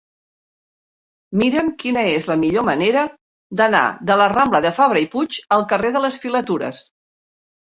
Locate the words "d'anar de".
3.61-4.17